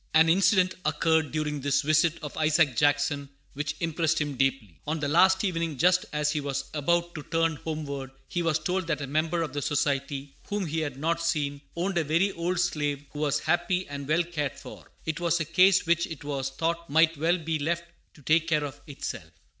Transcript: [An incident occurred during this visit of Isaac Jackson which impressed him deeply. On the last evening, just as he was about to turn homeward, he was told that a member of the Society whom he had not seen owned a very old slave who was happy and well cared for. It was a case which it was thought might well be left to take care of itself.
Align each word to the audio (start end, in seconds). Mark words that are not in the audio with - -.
[An 0.15 0.29
incident 0.29 0.73
occurred 0.83 1.31
during 1.31 1.61
this 1.61 1.83
visit 1.83 2.17
of 2.23 2.35
Isaac 2.35 2.75
Jackson 2.75 3.29
which 3.53 3.75
impressed 3.79 4.19
him 4.19 4.33
deeply. 4.35 4.81
On 4.87 4.99
the 4.99 5.07
last 5.07 5.43
evening, 5.43 5.77
just 5.77 6.05
as 6.11 6.31
he 6.31 6.41
was 6.41 6.71
about 6.73 7.13
to 7.13 7.21
turn 7.21 7.57
homeward, 7.57 8.09
he 8.27 8.41
was 8.41 8.57
told 8.57 8.87
that 8.87 9.01
a 9.03 9.05
member 9.05 9.43
of 9.43 9.53
the 9.53 9.61
Society 9.61 10.35
whom 10.47 10.65
he 10.65 10.79
had 10.79 10.97
not 10.97 11.21
seen 11.21 11.61
owned 11.75 11.99
a 11.99 12.03
very 12.03 12.31
old 12.31 12.59
slave 12.59 13.05
who 13.11 13.19
was 13.19 13.41
happy 13.41 13.87
and 13.89 14.07
well 14.07 14.23
cared 14.23 14.57
for. 14.57 14.91
It 15.05 15.19
was 15.19 15.39
a 15.39 15.45
case 15.45 15.85
which 15.85 16.07
it 16.07 16.23
was 16.23 16.49
thought 16.49 16.89
might 16.89 17.15
well 17.17 17.37
be 17.37 17.59
left 17.59 17.83
to 18.15 18.23
take 18.23 18.47
care 18.47 18.63
of 18.63 18.81
itself. 18.87 19.29